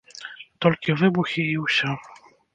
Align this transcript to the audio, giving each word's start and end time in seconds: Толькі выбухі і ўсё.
Толькі 0.65 0.95
выбухі 1.03 1.47
і 1.53 1.53
ўсё. 1.67 1.95